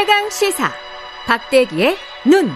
최강 0.00 0.30
시사 0.30 0.70
박대기의 1.26 1.94
눈. 2.24 2.48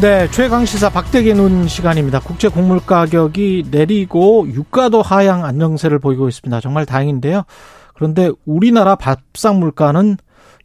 네, 0.00 0.28
최강 0.32 0.64
시사 0.64 0.90
박대기 0.90 1.32
눈 1.34 1.68
시간입니다. 1.68 2.18
국제 2.18 2.48
곡물 2.48 2.80
가격이 2.84 3.66
내리고 3.70 4.48
유가도 4.48 5.00
하향 5.00 5.44
안정세를 5.44 6.00
보이고 6.00 6.28
있습니다. 6.28 6.60
정말 6.60 6.86
다행인데요. 6.86 7.44
그런데 7.94 8.32
우리나라 8.44 8.96
밥상 8.96 9.60
물가는 9.60 10.16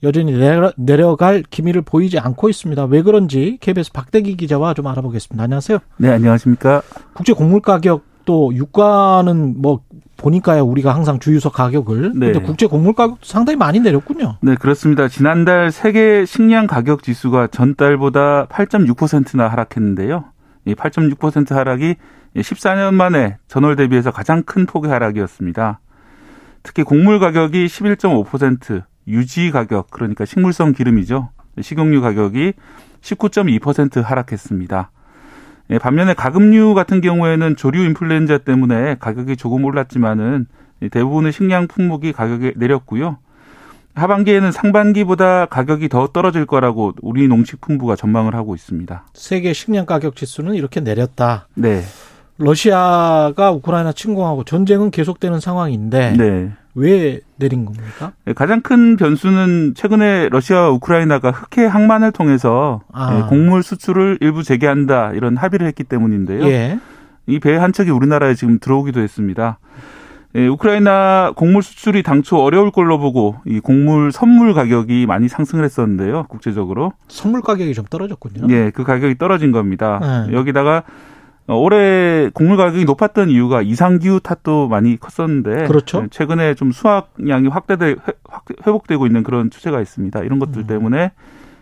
여전히 0.01 0.31
내려, 0.77 1.15
갈 1.15 1.43
기미를 1.43 1.83
보이지 1.83 2.17
않고 2.17 2.49
있습니다. 2.49 2.85
왜 2.85 3.03
그런지 3.03 3.59
KBS 3.61 3.91
박대기 3.91 4.37
기자와 4.37 4.73
좀 4.73 4.87
알아보겠습니다. 4.87 5.43
안녕하세요. 5.43 5.77
네, 5.97 6.09
안녕하십니까. 6.09 6.81
국제 7.13 7.33
곡물 7.33 7.61
가격도 7.61 8.55
유가는 8.55 9.61
뭐 9.61 9.81
보니까요 10.19 10.63
우리가 10.63 10.93
항상 10.93 11.19
주유소 11.19 11.49
가격을 11.49 12.13
네. 12.15 12.31
근데 12.31 12.39
국제 12.39 12.67
곡물 12.67 12.93
가격도 12.93 13.21
상당히 13.23 13.57
많이 13.57 13.79
내렸군요. 13.79 14.37
네, 14.41 14.55
그렇습니다. 14.55 15.07
지난달 15.07 15.71
세계 15.71 16.25
식량 16.25 16.67
가격 16.67 17.01
지수가 17.01 17.47
전달보다 17.47 18.45
8.6%나 18.47 19.47
하락했는데요. 19.47 20.25
이 20.65 20.75
8.6% 20.75 21.53
하락이 21.53 21.95
14년 22.35 22.93
만에 22.93 23.37
전월 23.47 23.75
대비해서 23.75 24.11
가장 24.11 24.43
큰 24.43 24.65
폭의 24.65 24.91
하락이었습니다. 24.91 25.79
특히 26.61 26.83
곡물 26.83 27.19
가격이 27.19 27.65
11.5%, 27.65 28.83
유지 29.07 29.49
가격 29.49 29.89
그러니까 29.89 30.25
식물성 30.25 30.73
기름이죠. 30.73 31.29
식용유 31.59 32.01
가격이 32.01 32.53
19.2% 33.01 34.03
하락했습니다. 34.03 34.91
예, 35.71 35.77
반면에 35.77 36.13
가금류 36.13 36.73
같은 36.73 37.01
경우에는 37.01 37.55
조류 37.55 37.83
인플루엔자 37.85 38.39
때문에 38.39 38.95
가격이 38.99 39.37
조금 39.37 39.65
올랐지만은 39.65 40.47
대부분의 40.91 41.31
식량 41.31 41.67
품목이 41.67 42.13
가격이 42.13 42.53
내렸고요. 42.55 43.17
하반기에는 43.93 44.51
상반기보다 44.51 45.45
가격이 45.47 45.89
더 45.89 46.07
떨어질 46.07 46.45
거라고 46.45 46.93
우리 47.01 47.27
농식품부가 47.27 47.95
전망을 47.95 48.33
하고 48.33 48.55
있습니다. 48.55 49.05
세계 49.13 49.53
식량 49.53 49.85
가격 49.85 50.15
지수는 50.15 50.55
이렇게 50.55 50.79
내렸다. 50.79 51.47
네. 51.53 51.81
러시아가 52.37 53.51
우크라이나 53.51 53.91
침공하고 53.91 54.45
전쟁은 54.45 54.91
계속되는 54.91 55.41
상황인데 55.41 56.13
네. 56.17 56.51
왜 56.79 57.19
내린 57.35 57.65
겁니까? 57.65 58.13
네, 58.25 58.33
가장 58.33 58.61
큰 58.61 58.95
변수는 58.95 59.73
최근에 59.75 60.29
러시아와 60.29 60.69
우크라이나가 60.71 61.31
흑해 61.31 61.67
항만을 61.67 62.11
통해서 62.13 62.81
아. 62.91 63.13
네, 63.13 63.21
곡물 63.27 63.63
수출을 63.63 64.17
일부 64.21 64.43
재개한다 64.43 65.11
이런 65.13 65.35
합의를 65.35 65.67
했기 65.67 65.83
때문인데요. 65.83 66.45
예. 66.45 66.79
이배 67.27 67.55
한 67.55 67.73
척이 67.73 67.91
우리나라에 67.91 68.33
지금 68.33 68.59
들어오기도 68.59 69.01
했습니다. 69.01 69.59
예, 70.35 70.47
우크라이나 70.47 71.33
곡물 71.35 71.63
수출이 71.63 72.03
당초 72.03 72.37
어려울 72.37 72.71
걸로 72.71 72.97
보고 72.99 73.35
이 73.45 73.59
곡물 73.59 74.11
선물 74.11 74.53
가격이 74.53 75.05
많이 75.05 75.27
상승을 75.27 75.65
했었는데요. 75.65 76.25
국제적으로 76.29 76.93
선물 77.07 77.41
가격이 77.41 77.73
좀 77.73 77.85
떨어졌군요. 77.85 78.47
예, 78.53 78.71
그 78.73 78.83
가격이 78.83 79.17
떨어진 79.17 79.51
겁니다. 79.51 80.25
네. 80.27 80.33
여기다가 80.33 80.77
어, 80.77 80.83
올해 81.55 82.29
곡물 82.33 82.57
가격이 82.57 82.85
높았던 82.85 83.29
이유가 83.29 83.61
이상기후 83.61 84.19
탓도 84.19 84.67
많이 84.67 84.97
컸었는데 84.97 85.67
그렇죠. 85.67 86.01
네, 86.01 86.07
최근에 86.11 86.55
좀 86.55 86.71
수확량이 86.71 87.47
확대돼 87.47 87.95
회복되고 88.65 89.05
있는 89.05 89.23
그런 89.23 89.49
추세가 89.49 89.81
있습니다. 89.81 90.21
이런 90.21 90.39
것들 90.39 90.61
음. 90.61 90.67
때문에 90.67 91.11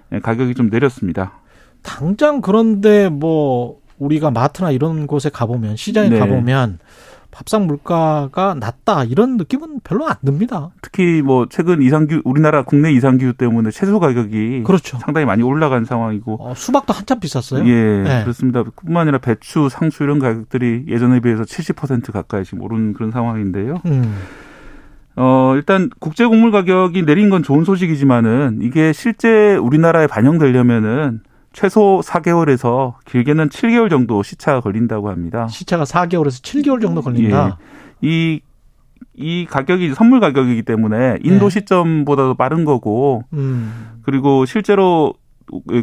네, 0.09 0.19
가격이 0.19 0.55
좀 0.55 0.69
내렸습니다. 0.69 1.39
당장 1.83 2.41
그런데 2.41 3.09
뭐 3.09 3.79
우리가 3.97 4.31
마트나 4.31 4.71
이런 4.71 5.07
곳에 5.07 5.29
가보면 5.29 5.75
시장에 5.75 6.09
네. 6.09 6.19
가보면 6.19 6.79
밥상 7.37 7.67
물가가 7.67 8.55
낮다 8.59 9.03
이런 9.03 9.37
느낌은 9.37 9.81
별로 9.83 10.07
안 10.07 10.15
듭니다. 10.25 10.71
특히 10.81 11.21
뭐 11.21 11.45
최근 11.47 11.83
이상규 11.83 12.21
우리나라 12.25 12.63
국내 12.63 12.91
이상규 12.91 13.33
때문에 13.33 13.69
채소 13.69 13.99
가격이 13.99 14.63
그렇죠. 14.65 14.97
상당히 14.97 15.27
많이 15.27 15.43
올라간 15.43 15.85
상황이고 15.85 16.37
어, 16.39 16.55
수박도 16.55 16.93
한참 16.93 17.19
비쌌어요. 17.19 17.63
예, 17.67 18.01
네. 18.01 18.23
그렇습니다. 18.23 18.63
뿐만 18.63 19.03
아니라 19.03 19.19
배추, 19.19 19.69
상추 19.69 20.03
이런 20.03 20.17
가격들이 20.17 20.85
예전에 20.87 21.19
비해서 21.19 21.43
70% 21.43 22.11
가까이 22.11 22.43
지금 22.43 22.63
오른 22.63 22.93
그런 22.93 23.11
상황인데요. 23.11 23.81
음. 23.85 24.15
어, 25.15 25.53
일단 25.55 25.91
국제 25.99 26.25
곡물 26.25 26.49
가격이 26.49 27.05
내린 27.05 27.29
건 27.29 27.43
좋은 27.43 27.65
소식이지만은 27.65 28.61
이게 28.63 28.93
실제 28.93 29.55
우리나라에 29.55 30.07
반영되려면은 30.07 31.21
최소 31.57 32.01
4개월에서 32.03 32.93
길게는 33.05 33.49
7개월 33.49 33.89
정도 33.89 34.21
시차가 34.21 34.61
걸린다고 34.61 35.09
합니다. 35.09 35.47
시차가 35.47 35.85
4개월에서 35.85 36.43
7개월 36.43 36.79
정도 36.79 37.01
걸린다. 37.01 37.57
예. 38.03 38.07
이, 38.07 38.41
이 39.15 39.47
가격이 39.49 39.95
선물 39.95 40.19
가격이기 40.19 40.61
때문에 40.61 41.17
인도 41.23 41.49
네. 41.49 41.59
시점보다도 41.59 42.35
빠른 42.35 42.63
거고, 42.63 43.23
음. 43.33 44.01
그리고 44.03 44.45
실제로 44.45 45.15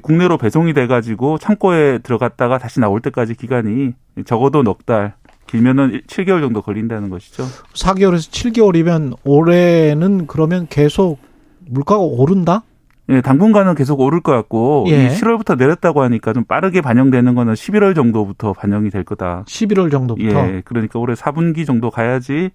국내로 0.02 0.38
배송이 0.38 0.74
돼가지고 0.74 1.38
창고에 1.38 1.98
들어갔다가 1.98 2.58
다시 2.58 2.78
나올 2.78 3.00
때까지 3.00 3.34
기간이 3.34 3.94
적어도 4.26 4.62
넉 4.62 4.86
달, 4.86 5.14
길면은 5.48 6.02
7개월 6.06 6.41
정도 6.41 6.62
걸린다는 6.62 7.10
것이죠. 7.10 7.42
4개월에서 7.72 8.30
7개월이면 8.30 9.16
올해는 9.24 10.28
그러면 10.28 10.68
계속 10.70 11.18
물가가 11.66 12.00
오른다? 12.00 12.62
예, 13.10 13.20
당분간은 13.20 13.75
계속 13.75 14.00
오를 14.00 14.20
것 14.20 14.32
같고 14.32 14.87
예. 14.88 15.09
7월부터 15.09 15.59
내렸다고 15.59 16.03
하니까 16.03 16.32
좀 16.32 16.44
빠르게 16.44 16.81
반영되는 16.81 17.34
거는 17.34 17.53
11월 17.53 17.94
정도부터 17.94 18.53
반영이 18.54 18.91
될 18.91 19.04
거다. 19.04 19.44
11월 19.47 19.91
정도부터. 19.91 20.48
예, 20.48 20.62
그러니까 20.65 20.98
올해 20.98 21.15
4분기 21.15 21.66
정도 21.66 21.91
가야지 21.91 22.50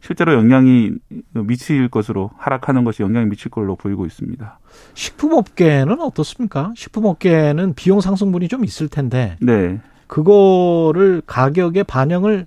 실제로 0.00 0.34
영향이 0.34 0.92
미칠 1.32 1.88
것으로 1.88 2.30
하락하는 2.36 2.84
것이 2.84 3.02
영향이 3.02 3.26
미칠 3.26 3.50
걸로 3.50 3.74
보이고 3.74 4.06
있습니다. 4.06 4.60
식품업계는 4.94 6.00
어떻습니까? 6.00 6.72
식품업계는 6.76 7.74
비용 7.74 8.00
상승분이 8.00 8.46
좀 8.46 8.64
있을 8.64 8.88
텐데. 8.88 9.36
네. 9.40 9.80
그거를 10.06 11.22
가격에 11.26 11.82
반영을 11.82 12.46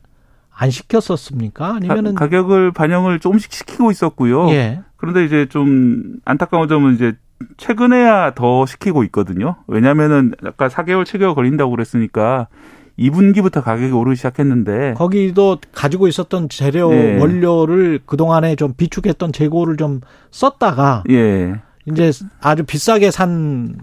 안 0.53 0.69
시켰었습니까? 0.69 1.75
아니면은 1.75 2.15
가, 2.15 2.29
격을 2.29 2.71
반영을 2.71 3.19
조금씩 3.19 3.51
시키고 3.51 3.91
있었고요. 3.91 4.49
예. 4.51 4.81
그런데 4.95 5.25
이제 5.25 5.47
좀 5.47 6.17
안타까운 6.23 6.67
점은 6.67 6.95
이제 6.95 7.13
최근에야 7.57 8.33
더 8.35 8.65
시키고 8.65 9.03
있거든요. 9.05 9.55
왜냐면은 9.67 10.33
아까 10.43 10.67
4개월, 10.67 11.03
7개월 11.03 11.35
걸린다고 11.35 11.71
그랬으니까 11.71 12.47
2분기부터 12.99 13.63
가격이 13.63 13.91
오르기 13.91 14.15
시작했는데 14.15 14.93
거기도 14.95 15.57
가지고 15.73 16.07
있었던 16.07 16.49
재료 16.49 16.89
네. 16.89 17.19
원료를 17.19 17.99
그동안에 18.05 18.55
좀 18.55 18.73
비축했던 18.75 19.33
재고를 19.33 19.77
좀 19.77 20.01
썼다가 20.29 21.03
예. 21.09 21.55
이제 21.85 22.11
아주 22.41 22.63
비싸게 22.63 23.11
산 23.11 23.77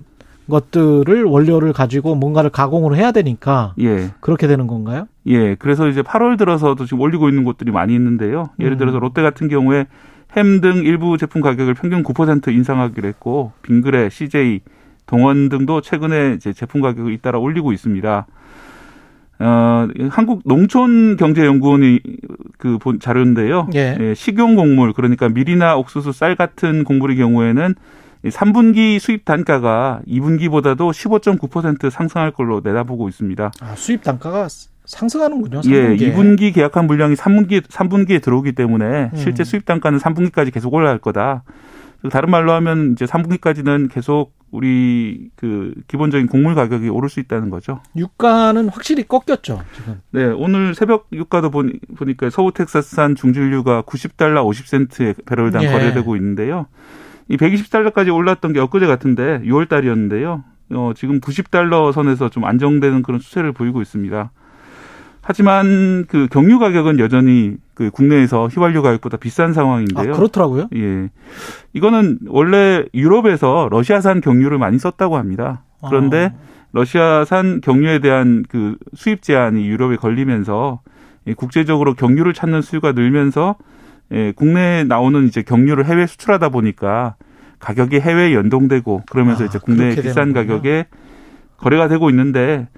것들을 0.49 1.25
원료를 1.25 1.73
가지고 1.73 2.15
뭔가를 2.15 2.51
가공을 2.51 2.97
해야 2.97 3.13
되니까 3.13 3.75
예. 3.81 4.11
그렇게 4.21 4.47
되는 4.47 4.67
건가요? 4.67 5.07
예. 5.27 5.55
그래서 5.57 5.89
이제 5.89 6.03
8월 6.03 6.39
들어서도 6.39 6.85
지금 6.87 7.01
올리고 7.01 7.29
있는 7.29 7.45
곳들이 7.45 7.71
많이 7.71 7.95
있는데요. 7.95 8.51
예를 8.59 8.73
음. 8.73 8.79
들어서 8.79 8.99
롯데 8.99 9.23
같은 9.23 9.49
경우에 9.49 9.87
햄 10.38 10.60
등 10.60 10.76
일부 10.84 11.19
제품 11.19 11.41
가격을 11.41 11.75
평균 11.75 12.03
9% 12.04 12.49
인상하기로 12.53 13.09
했고 13.09 13.53
빙그레, 13.62 14.09
CJ, 14.10 14.60
동원 15.06 15.49
등도 15.49 15.81
최근에 15.81 16.34
이제 16.37 16.53
제품 16.53 16.81
가격을 16.81 17.12
잇따라 17.12 17.38
올리고 17.38 17.72
있습니다. 17.72 18.26
어, 19.41 19.88
한국 20.10 20.43
농촌 20.44 21.16
경제연구원이 21.16 22.00
그 22.59 22.78
본 22.78 22.99
자료인데요. 23.00 23.69
예. 23.75 23.97
예, 24.00 24.15
식용 24.15 24.54
곡물 24.56 24.93
그러니까 24.93 25.28
밀이나 25.28 25.76
옥수수, 25.76 26.12
쌀 26.12 26.34
같은 26.37 26.84
곡물의 26.84 27.16
경우에는 27.16 27.75
3분기 28.25 28.99
수입 28.99 29.25
단가가 29.25 30.00
2분기보다도 30.09 30.91
15.9% 30.91 31.88
상승할 31.91 32.32
걸로 32.32 32.60
내다보고 32.65 33.09
있습니다. 33.09 33.53
아, 33.60 33.75
수입 33.76 34.03
단가가 34.03 34.49
상승하는군요. 34.88 35.60
3분기에. 35.60 36.00
예, 36.00 36.12
2분기 36.12 36.54
계약한 36.54 36.87
물량이 36.87 37.15
3분기 37.15 37.62
3분기에 37.62 38.23
들어오기 38.23 38.52
때문에 38.52 39.11
음. 39.12 39.17
실제 39.17 39.44
수입 39.44 39.67
단가는 39.67 39.99
3분기까지 39.99 40.52
계속 40.52 40.73
올라갈 40.73 40.99
거다. 40.99 41.44
다른 42.11 42.31
말로 42.31 42.52
하면 42.52 42.93
이제 42.93 43.05
3분기까지는 43.05 43.90
계속 43.90 44.32
우리 44.50 45.29
그 45.37 45.75
기본적인 45.88 46.26
곡물 46.29 46.55
가격이 46.55 46.88
오를 46.88 47.11
수 47.11 47.20
있다는 47.20 47.50
거죠. 47.50 47.81
유가는 47.96 48.69
확실히 48.70 49.02
꺾였죠, 49.06 49.62
지금. 49.75 50.00
네, 50.11 50.25
오늘 50.25 50.75
새벽 50.75 51.08
유가도 51.12 51.50
보니, 51.50 51.73
보니까 51.96 52.31
서부 52.31 52.52
텍사스산 52.52 53.14
중진류가 53.14 53.82
90달러 53.82 54.49
50센트에 54.49 55.26
배럴당 55.26 55.64
예. 55.64 55.69
거래되고 55.70 56.17
있는데요. 56.17 56.67
이 57.29 57.37
120달러까지 57.37 58.14
올랐던 58.14 58.55
게 58.55 58.61
엊그제 58.61 58.87
같은데 58.87 59.41
6월 59.41 59.69
달이었는데요. 59.69 60.44
어, 60.70 60.93
지금 60.96 61.20
90달러 61.20 61.93
선에서 61.93 62.31
좀 62.31 62.44
안정되는 62.44 63.02
그런 63.02 63.20
추세를 63.20 63.52
보이고 63.52 63.82
있습니다. 63.82 64.31
하지만 65.29 66.07
그 66.09 66.27
경유 66.31 66.59
가격은 66.59 66.99
여전히 67.01 67.59
그 67.75 67.91
국내에서 67.91 68.47
휘발유 68.47 68.81
가격보다 68.81 69.19
비싼 69.19 69.53
상황인데요. 69.53 70.15
아, 70.15 70.17
그렇더라고요. 70.17 70.69
예. 70.75 71.11
이거는 71.75 72.21
원래 72.29 72.87
유럽에서 72.95 73.69
러시아산 73.71 74.23
경유를 74.23 74.57
많이 74.57 74.79
썼다고 74.79 75.19
합니다. 75.19 75.65
그런데 75.87 76.33
아. 76.35 76.39
러시아산 76.73 77.61
경유에 77.61 77.99
대한 77.99 78.43
그 78.49 78.79
수입 78.95 79.21
제한이 79.21 79.69
유럽에 79.69 79.97
걸리면서 79.97 80.81
국제적으로 81.37 81.93
경유를 81.93 82.33
찾는 82.33 82.63
수요가 82.63 82.93
늘면서 82.93 83.57
예, 84.13 84.33
국내에 84.33 84.85
나오는 84.85 85.27
이제 85.27 85.43
경유를 85.43 85.85
해외 85.85 86.07
수출하다 86.07 86.49
보니까 86.49 87.17
가격이 87.59 88.01
해외에 88.01 88.33
연동되고 88.33 89.03
그러면서 89.11 89.45
아, 89.45 89.47
이제 89.47 89.59
국내 89.63 89.91
비싼 89.91 90.33
되는군요. 90.33 90.33
가격에 90.33 90.87
거래가 91.58 91.88
되고 91.88 92.08
있는데 92.10 92.69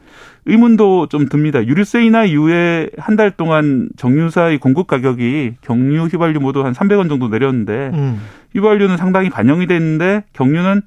의문도 0.46 1.06
좀 1.08 1.28
듭니다. 1.28 1.64
유류세 1.64 2.04
인하 2.04 2.24
이후에 2.24 2.88
한 2.98 3.16
달 3.16 3.30
동안 3.30 3.88
정유사의 3.96 4.58
공급 4.58 4.86
가격이 4.86 5.56
경유, 5.60 6.04
휘발유 6.04 6.40
모두 6.40 6.64
한 6.64 6.72
300원 6.72 7.08
정도 7.08 7.28
내렸는데 7.28 7.90
음. 7.92 8.20
휘발유는 8.54 8.96
상당히 8.96 9.28
반영이 9.30 9.66
됐는데 9.66 10.24
경유는 10.32 10.82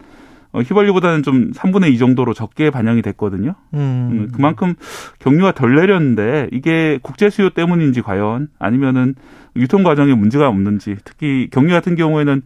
어, 0.54 0.62
휘발유보다는 0.62 1.24
좀 1.24 1.52
3분의 1.52 1.92
2 1.94 1.98
정도로 1.98 2.34
적게 2.34 2.70
반영이 2.70 3.02
됐거든요. 3.02 3.56
음, 3.74 3.80
음. 4.12 4.30
그만큼 4.34 4.74
경유가 5.20 5.52
덜 5.52 5.76
내렸는데 5.76 6.50
이게 6.52 7.00
국제 7.02 7.30
수요 7.30 7.50
때문인지 7.50 8.02
과연 8.02 8.50
아니면은 8.60 9.16
유통 9.56 9.84
과정에 9.84 10.14
문제가 10.14 10.48
없는지 10.50 10.96
특히 11.06 11.48
경유 11.52 11.70
같은 11.72 11.96
경우에는 11.96 12.42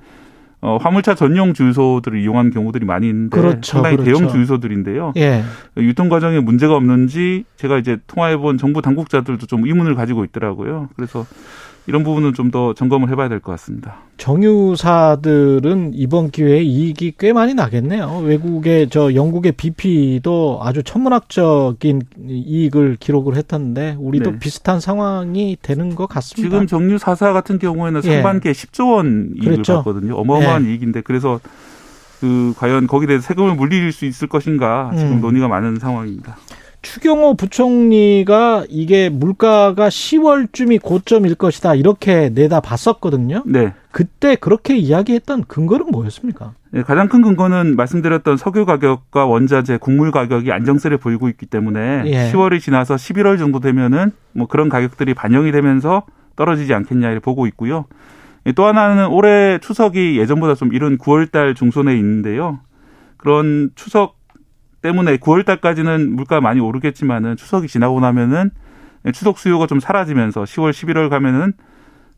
어, 0.68 0.76
화물차 0.76 1.16
전용 1.16 1.54
주유소들을 1.54 2.20
이용하는 2.20 2.52
경우들이 2.52 2.86
많이 2.86 3.08
있는데 3.08 3.40
그렇죠, 3.40 3.72
상당히 3.72 3.96
그렇죠. 3.96 4.18
대형 4.18 4.30
주유소들인데요. 4.30 5.14
예. 5.16 5.44
유통 5.78 6.10
과정에 6.10 6.42
문제가 6.42 6.76
없는지 6.76 7.46
제가 7.56 7.78
이제 7.78 7.98
통화해 8.06 8.36
본 8.36 8.58
정부 8.58 8.82
당국자들도 8.82 9.46
좀 9.46 9.66
의문을 9.66 9.96
가지고 9.96 10.26
있더라고요. 10.26 10.90
그래서 10.98 11.26
이런 11.88 12.04
부분은 12.04 12.34
좀 12.34 12.52
더 12.52 12.74
점검을 12.74 13.10
해봐야 13.10 13.28
될 13.30 13.40
것 13.42 13.52
같습니다. 13.54 13.98
정유사들은 14.18 15.92
이번 15.94 16.30
기회에 16.32 16.62
이익이 16.62 17.14
꽤 17.20 17.34
많이 17.34 17.54
나겠네요. 17.54 18.22
외국의 18.24 18.90
저 18.90 19.14
영국의 19.14 19.52
BP도 19.54 20.60
아주 20.64 20.82
천문학적인 20.84 22.02
이익을 22.30 22.98
기록을 23.00 23.36
했었는데 23.36 23.98
우리도 24.00 24.32
네. 24.32 24.40
비슷한 24.40 24.80
상황이 24.80 25.58
되는 25.62 25.96
것 25.96 26.08
같습니다. 26.08 26.50
지금 26.50 26.68
정유 26.68 26.98
사사 26.98 27.34
같은 27.34 27.60
경우에는 27.60 28.02
예. 28.06 28.14
상반기에 28.16 28.52
10조 28.54 28.94
원 28.94 29.32
이익을 29.36 29.52
그랬죠. 29.54 29.76
받거든요. 29.78 30.16
어마어마한 30.16 30.66
예. 30.66 30.72
이익인데 30.72 31.02
그래서 31.02 31.40
그 32.20 32.54
과연 32.58 32.88
거기에 32.88 33.08
대해서 33.08 33.26
세금을 33.28 33.56
물릴 33.56 33.92
수 33.92 34.06
있을 34.06 34.28
것인가 34.28 34.92
지금 34.98 35.14
음. 35.14 35.22
논의가 35.22 35.48
많은 35.48 35.78
상황입니다. 35.80 36.38
추경호 36.82 37.36
부총리가 37.36 38.66
이게 38.70 39.10
물가가 39.10 39.90
10월쯤이 39.90 40.82
고점일 40.82 41.36
것이다 41.36 41.76
이렇게 41.76 42.30
내다 42.30 42.60
봤었거든요. 42.62 43.44
네. 43.46 43.74
그때 43.92 44.36
그렇게 44.36 44.78
이야기했던 44.78 45.46
근거는 45.46 45.88
뭐였습니까? 45.92 46.54
네, 46.72 46.84
가장 46.84 47.08
큰 47.08 47.22
근거는 47.22 47.76
말씀드렸던 47.76 48.38
석유 48.38 48.66
가격과 48.66 49.26
원자재, 49.26 49.78
국물 49.78 50.12
가격이 50.12 50.52
안정세를 50.52 50.98
보이고 50.98 51.30
있기 51.30 51.48
때문에 51.48 52.04
예. 52.06 52.32
10월이 52.32 52.60
지나서 52.60 52.96
11월 52.96 53.38
정도 53.40 53.60
되면은 53.60 54.12
뭐 54.34 54.48
그런 54.48 54.70
가격들이 54.70 55.14
반영이 55.14 55.52
되면서 55.52 56.04
떨어지지 56.36 56.74
않겠냐 56.74 57.08
이렇게 57.08 57.24
보고 57.24 57.48
있고요. 57.48 57.86
예, 58.46 58.52
또 58.52 58.66
하나는 58.66 59.08
올해 59.08 59.58
추석이 59.60 60.18
예전보다 60.20 60.56
좀 60.56 60.74
이른 60.74 60.98
9월 60.98 61.32
달 61.32 61.56
중순에 61.56 61.96
있는데요. 61.98 62.60
그런 63.18 63.72
추석 63.76 64.17
때문에 64.82 65.18
9월 65.18 65.46
달까지는 65.46 66.16
물가 66.16 66.42
많이 66.42 66.60
오르겠지만은 66.60 67.36
추석이 67.38 67.68
지나고 67.68 68.00
나면은 68.00 68.52
추석 69.14 69.38
수요가 69.40 69.68
좀 69.68 69.80
사라지면서 69.80 70.44
10월, 70.44 70.72
11월 70.72 71.10
가면은 71.10 71.54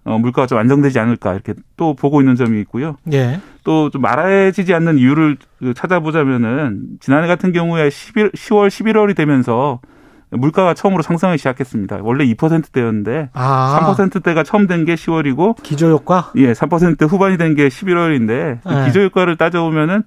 어, 0.05 0.17
물가가 0.17 0.47
좀 0.47 0.57
안정되지 0.57 0.97
않을까 0.99 1.33
이렇게 1.33 1.53
또 1.77 1.93
보고 1.93 2.21
있는 2.21 2.35
점이 2.35 2.59
있고요. 2.61 2.95
예. 3.11 3.39
또좀 3.63 4.01
말해지지 4.01 4.73
않는 4.73 4.97
이유를 4.97 5.37
그 5.59 5.73
찾아보자면은 5.73 6.81
지난해 6.99 7.27
같은 7.27 7.51
경우에 7.51 7.89
11, 7.89 8.31
10월, 8.31 8.67
11월이 8.69 9.15
되면서 9.15 9.81
물가가 10.31 10.73
처음으로 10.73 11.01
상승을 11.03 11.37
시작했습니다. 11.37 11.99
원래 12.01 12.23
2%대였는데 12.25 13.29
아, 13.33 13.93
3%대가 13.95 14.43
처음 14.43 14.67
된 14.67 14.85
게 14.85 14.95
10월이고 14.95 15.61
기저효과? 15.63 16.31
예, 16.37 16.53
3% 16.53 17.07
후반이 17.09 17.37
된 17.37 17.55
게 17.55 17.67
11월인데 17.67 18.59
네. 18.65 18.85
기저효과를 18.85 19.35
따져보면은 19.37 20.03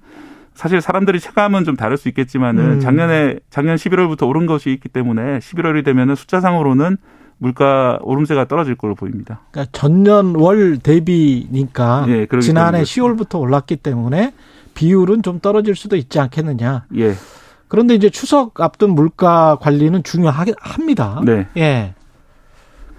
사실 0.55 0.81
사람들이 0.81 1.19
체감은 1.19 1.63
좀 1.63 1.75
다를 1.75 1.97
수 1.97 2.07
있겠지만은 2.09 2.73
음. 2.73 2.79
작년에 2.79 3.39
작년 3.49 3.75
11월부터 3.75 4.27
오른 4.27 4.45
것이 4.45 4.71
있기 4.71 4.89
때문에 4.89 5.39
11월이 5.39 5.83
되면은 5.83 6.15
숫자상으로는 6.15 6.97
물가 7.37 7.99
오름세가 8.01 8.45
떨어질 8.45 8.75
걸로 8.75 8.95
보입니다. 8.95 9.41
그러니까 9.51 9.71
전년 9.77 10.35
월 10.35 10.77
대비니까 10.77 12.05
예, 12.07 12.27
지난해 12.39 12.83
때문에 12.83 12.83
10월부터 12.83 13.39
올랐기 13.39 13.77
때문에 13.77 14.33
비율은 14.75 15.23
좀 15.23 15.39
떨어질 15.39 15.75
수도 15.75 15.95
있지 15.95 16.19
않겠느냐. 16.19 16.85
예, 16.97 17.15
그런데 17.67 17.95
이제 17.95 18.09
추석 18.09 18.61
앞둔 18.61 18.91
물가 18.91 19.57
관리는 19.59 20.03
중요합니다. 20.03 21.21
네. 21.25 21.47
예. 21.57 21.95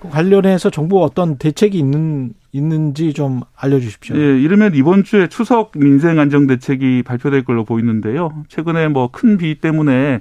그 0.00 0.10
관련해서 0.10 0.68
정부가 0.68 1.04
어떤 1.04 1.36
대책이 1.36 1.78
있는 1.78 2.34
있는지 2.54 3.12
좀 3.12 3.40
알려주십시오. 3.56 4.16
예, 4.16 4.40
이르면 4.40 4.76
이번 4.76 5.02
주에 5.02 5.26
추석 5.26 5.72
민생 5.76 6.20
안정 6.20 6.46
대책이 6.46 7.02
발표될 7.02 7.44
걸로 7.44 7.64
보이는데요. 7.64 8.44
최근에 8.48 8.88
뭐 8.88 9.10
큰비 9.10 9.56
때문에 9.60 10.20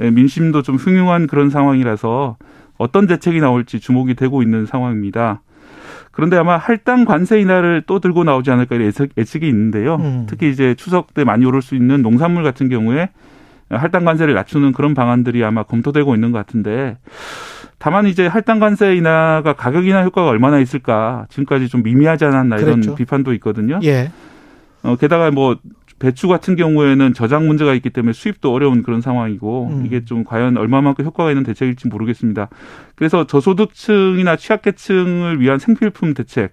예, 0.00 0.10
민심도 0.10 0.62
좀 0.62 0.76
흉흉한 0.76 1.26
그런 1.26 1.50
상황이라서 1.50 2.36
어떤 2.78 3.06
대책이 3.08 3.40
나올지 3.40 3.80
주목이 3.80 4.14
되고 4.14 4.42
있는 4.42 4.64
상황입니다. 4.64 5.42
그런데 6.12 6.36
아마 6.36 6.56
할당 6.56 7.04
관세 7.04 7.40
인하를 7.40 7.82
또 7.86 7.98
들고 7.98 8.22
나오지 8.22 8.50
않을까 8.52 8.76
예측이 9.16 9.48
있는데요. 9.48 9.96
음. 9.96 10.26
특히 10.28 10.50
이제 10.50 10.74
추석 10.76 11.14
때 11.14 11.24
많이 11.24 11.44
오를 11.44 11.62
수 11.62 11.74
있는 11.74 12.02
농산물 12.02 12.44
같은 12.44 12.68
경우에 12.68 13.10
할당 13.70 14.04
관세를 14.04 14.34
낮추는 14.34 14.72
그런 14.72 14.94
방안들이 14.94 15.42
아마 15.42 15.62
검토되고 15.64 16.14
있는 16.14 16.30
것 16.30 16.38
같은데 16.38 16.98
다만 17.82 18.06
이제 18.06 18.28
할당 18.28 18.60
관세 18.60 18.94
인하가 18.94 19.54
가격 19.54 19.88
인하 19.88 20.04
효과가 20.04 20.28
얼마나 20.28 20.60
있을까 20.60 21.26
지금까지 21.30 21.66
좀 21.66 21.82
미미하지 21.82 22.24
않았나 22.24 22.58
이런 22.58 22.74
그랬죠. 22.74 22.94
비판도 22.94 23.32
있거든요. 23.34 23.80
예. 23.82 24.12
어, 24.84 24.94
게다가 24.94 25.32
뭐 25.32 25.56
배추 25.98 26.28
같은 26.28 26.54
경우에는 26.54 27.12
저장 27.12 27.48
문제가 27.48 27.74
있기 27.74 27.90
때문에 27.90 28.12
수입도 28.12 28.52
어려운 28.52 28.84
그런 28.84 29.00
상황이고 29.00 29.70
음. 29.72 29.82
이게 29.84 30.04
좀 30.04 30.22
과연 30.22 30.58
얼마만큼 30.58 31.04
효과가 31.04 31.32
있는 31.32 31.42
대책일지 31.42 31.88
모르겠습니다. 31.88 32.50
그래서 32.94 33.26
저소득층이나 33.26 34.36
취약계층을 34.36 35.40
위한 35.40 35.58
생필품 35.58 36.14
대책 36.14 36.52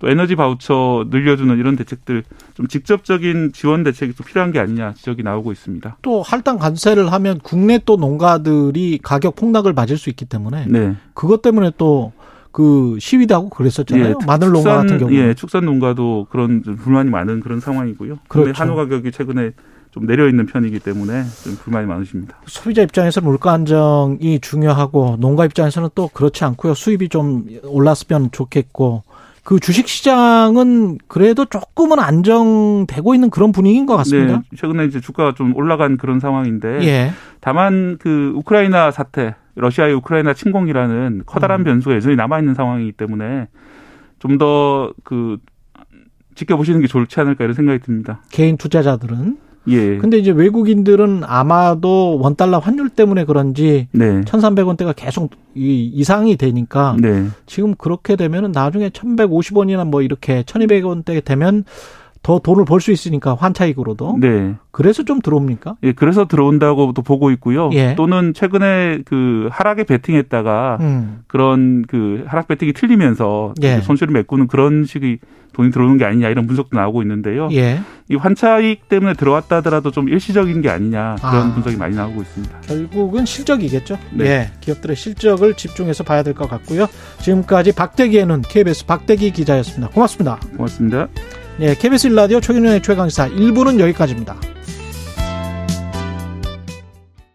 또 0.00 0.08
에너지 0.08 0.34
바우처 0.34 1.06
늘려주는 1.10 1.56
이런 1.58 1.76
대책들 1.76 2.24
좀 2.54 2.66
직접적인 2.66 3.52
지원 3.52 3.84
대책이 3.84 4.14
좀 4.14 4.26
필요한 4.26 4.50
게 4.50 4.58
아니냐 4.58 4.94
지적이 4.94 5.22
나오고 5.22 5.52
있습니다. 5.52 5.98
또 6.02 6.22
할당 6.22 6.58
관세를 6.58 7.12
하면 7.12 7.38
국내 7.42 7.78
또 7.84 7.96
농가들이 7.96 8.98
가격 9.02 9.36
폭락을 9.36 9.72
맞을 9.72 9.96
수 9.96 10.10
있기 10.10 10.24
때문에 10.24 10.66
네. 10.68 10.96
그것 11.14 11.42
때문에 11.42 11.72
또 11.78 12.12
그 12.52 12.96
시위도 12.98 13.34
하고 13.34 13.48
그랬었잖아요. 13.48 14.18
마늘 14.26 14.50
농가 14.50 14.78
같은 14.78 14.98
경우. 14.98 15.12
예, 15.14 15.34
축산 15.34 15.64
농가도 15.64 16.26
그런 16.30 16.62
좀 16.62 16.76
불만이 16.76 17.10
많은 17.10 17.40
그런 17.40 17.60
상황이고요. 17.60 18.18
그렇죠. 18.28 18.52
한우 18.54 18.74
가격이 18.74 19.12
최근에 19.12 19.52
좀 19.92 20.06
내려 20.06 20.28
있는 20.28 20.46
편이기 20.46 20.80
때문에 20.80 21.24
좀 21.44 21.56
불만이 21.56 21.86
많으십니다. 21.86 22.36
소비자 22.46 22.82
입장에서 22.82 23.20
물가 23.20 23.52
안정이 23.52 24.40
중요하고 24.40 25.16
농가 25.18 25.44
입장에서는 25.44 25.90
또 25.94 26.08
그렇지 26.08 26.44
않고요. 26.44 26.74
수입이 26.74 27.08
좀 27.08 27.46
올랐으면 27.64 28.30
좋겠고 28.30 29.02
그 29.44 29.58
주식 29.60 29.88
시장은 29.88 30.98
그래도 31.08 31.44
조금은 31.44 31.98
안정되고 31.98 33.14
있는 33.14 33.30
그런 33.30 33.52
분위기인 33.52 33.86
것 33.86 33.96
같습니다. 33.96 34.38
네, 34.50 34.56
최근에 34.56 34.84
이제 34.84 35.00
주가가 35.00 35.34
좀 35.34 35.56
올라간 35.56 35.96
그런 35.96 36.20
상황인데 36.20 36.82
예. 36.86 37.12
다만 37.40 37.96
그 37.98 38.32
우크라이나 38.36 38.90
사태, 38.90 39.34
러시아의 39.54 39.94
우크라이나 39.94 40.34
침공이라는 40.34 41.22
커다란 41.26 41.60
음. 41.60 41.64
변수가 41.64 41.94
여전히 41.96 42.16
남아 42.16 42.38
있는 42.40 42.54
상황이기 42.54 42.92
때문에 42.92 43.48
좀 44.18 44.38
더 44.38 44.92
그 45.04 45.38
지켜보시는 46.34 46.80
게 46.80 46.86
좋지 46.86 47.18
않을까 47.20 47.44
이런 47.44 47.54
생각이 47.54 47.80
듭니다. 47.80 48.22
개인 48.30 48.56
투자자들은. 48.56 49.36
예. 49.70 49.98
근데 49.98 50.18
이제 50.18 50.30
외국인들은 50.30 51.22
아마도 51.24 52.18
원 52.18 52.36
달러 52.36 52.58
환율 52.58 52.88
때문에 52.88 53.24
그런지 53.24 53.88
네. 53.92 54.20
1,300원대가 54.22 54.94
계속 54.94 55.30
이 55.54 55.90
이상이 55.94 56.36
되니까 56.36 56.96
네. 57.00 57.26
지금 57.46 57.74
그렇게 57.74 58.16
되면은 58.16 58.52
나중에 58.52 58.90
1,150원이나 58.90 59.86
뭐 59.86 60.02
이렇게 60.02 60.42
1,200원대 60.42 61.24
되면 61.24 61.64
더 62.22 62.38
돈을 62.38 62.64
벌 62.66 62.80
수 62.80 62.92
있으니까 62.92 63.34
환차익으로도. 63.34 64.18
네. 64.20 64.54
그래서 64.72 65.02
좀 65.04 65.20
들어옵니까? 65.20 65.76
예, 65.82 65.92
그래서 65.92 66.26
들어온다고도 66.26 67.00
보고 67.02 67.30
있고요. 67.32 67.70
예. 67.72 67.94
또는 67.96 68.34
최근에 68.34 69.00
그 69.06 69.48
하락에 69.50 69.84
베팅했다가 69.84 70.78
음. 70.80 71.20
그런 71.26 71.84
그 71.88 72.24
하락 72.26 72.48
베팅이 72.48 72.72
틀리면서 72.74 73.54
예. 73.62 73.80
손실을 73.80 74.12
메꾸는 74.12 74.48
그런 74.48 74.84
식의 74.84 75.18
돈이 75.52 75.70
들어오는 75.72 75.96
게 75.98 76.04
아니냐 76.04 76.28
이런 76.28 76.46
분석도 76.46 76.76
나오고 76.78 77.02
있는데요. 77.02 77.48
예. 77.52 77.80
이 78.08 78.14
환차익 78.16 78.88
때문에 78.88 79.14
들어왔다 79.14 79.56
하더라도 79.56 79.90
좀 79.90 80.08
일시적인 80.08 80.60
게 80.60 80.68
아니냐 80.70 81.16
그런 81.20 81.50
아. 81.50 81.54
분석이 81.54 81.76
많이 81.76 81.96
나오고 81.96 82.20
있습니다. 82.22 82.60
결국은 82.60 83.24
실적이겠죠. 83.24 83.98
네. 84.12 84.24
예. 84.26 84.50
기업들의 84.60 84.94
실적을 84.94 85.54
집중해서 85.54 86.04
봐야 86.04 86.22
될 86.22 86.34
것 86.34 86.48
같고요. 86.48 86.86
지금까지 87.20 87.72
박대기에는 87.74 88.42
KBS 88.42 88.86
박대기 88.86 89.32
기자였습니다. 89.32 89.88
고맙습니다. 89.92 90.38
고맙습니다. 90.56 91.08
예, 91.60 91.74
KBS 91.74 92.06
일라디오 92.06 92.40
최경영의 92.40 92.82
최강시사 92.82 93.28
1부는 93.28 93.78
여기까지입니다. 93.80 94.40